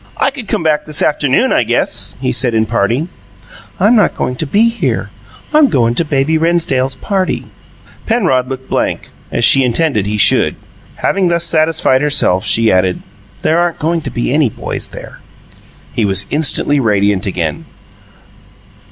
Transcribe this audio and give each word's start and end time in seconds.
"I 0.17 0.31
could 0.31 0.47
come 0.47 0.63
back 0.63 0.85
this 0.85 1.03
afternoon, 1.03 1.51
I 1.51 1.61
guess," 1.61 2.15
he 2.19 2.31
said, 2.31 2.55
in 2.55 2.65
parting. 2.65 3.09
"I'm 3.79 3.95
not 3.95 4.15
goin' 4.17 4.35
to 4.37 4.47
be 4.47 4.67
here. 4.67 5.11
I'm 5.53 5.67
goin' 5.69 5.93
to 5.93 6.03
Baby 6.03 6.39
Rennsdale's 6.39 6.95
party." 6.95 7.45
Penrod 8.07 8.47
looked 8.49 8.67
blank, 8.67 9.09
as 9.31 9.45
she 9.45 9.63
intended 9.63 10.07
he 10.07 10.17
should. 10.17 10.55
Having 10.95 11.27
thus 11.27 11.43
satisfied 11.45 12.01
herself, 12.01 12.47
she 12.47 12.71
added: 12.71 13.03
"There 13.43 13.59
aren't 13.59 13.77
goin' 13.77 14.01
to 14.01 14.09
be 14.09 14.33
any 14.33 14.49
boys 14.49 14.87
there." 14.87 15.19
He 15.93 16.03
was 16.03 16.25
instantly 16.31 16.79
radiant 16.79 17.27
again. 17.27 17.65